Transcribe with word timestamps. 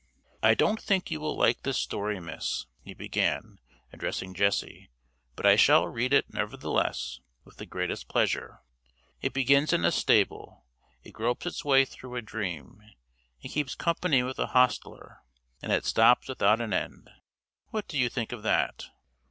"I 0.41 0.55
don't 0.55 0.81
think 0.81 1.11
you 1.11 1.19
will 1.19 1.37
like 1.37 1.61
this 1.61 1.77
story, 1.77 2.19
miss," 2.19 2.65
he 2.83 2.95
began, 2.95 3.59
addressing 3.93 4.33
Jessie, 4.33 4.89
"but 5.35 5.45
I 5.45 5.55
shall 5.55 5.87
read 5.87 6.11
it, 6.11 6.33
nevertheless, 6.33 7.19
with 7.43 7.57
the 7.57 7.67
greatest 7.67 8.07
pleasure. 8.07 8.61
It 9.21 9.31
begins 9.31 9.73
in 9.73 9.85
a 9.85 9.91
stable 9.91 10.65
it 11.03 11.11
gropes 11.11 11.45
its 11.45 11.63
way 11.63 11.85
through 11.85 12.15
a 12.15 12.23
dream 12.23 12.81
it 13.43 13.49
keeps 13.49 13.75
company 13.75 14.23
with 14.23 14.39
a 14.39 14.47
hostler 14.57 15.21
and 15.61 15.71
it 15.71 15.85
stops 15.85 16.27
without 16.27 16.61
an 16.61 16.73
end. 16.73 17.11
What 17.67 17.87
do 17.87 17.95
you 17.99 18.09
think 18.09 18.31
of 18.31 18.41
that?" 18.41 18.87